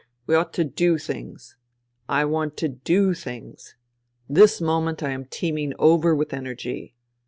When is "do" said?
0.63-0.97, 2.67-3.13